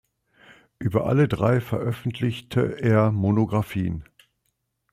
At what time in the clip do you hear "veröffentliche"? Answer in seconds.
1.61-2.81